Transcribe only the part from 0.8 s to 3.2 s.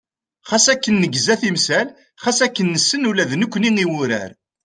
negza timsal, xas akken nessen